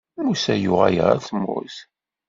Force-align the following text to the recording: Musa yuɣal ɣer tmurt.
Musa 0.23 0.55
yuɣal 0.55 0.97
ɣer 1.05 1.17
tmurt. 1.27 1.77